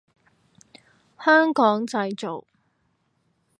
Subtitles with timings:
[1.23, 2.43] 香港製造